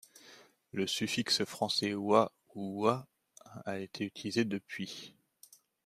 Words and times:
Le 0.71 0.87
suffixe 0.87 1.43
français 1.45 1.93
-ois 1.93 2.31
ou 2.55 2.83
-oit 2.87 3.05
a 3.65 3.77
été 3.77 4.03
utilisé 4.03 4.45
depuis. 4.45 5.13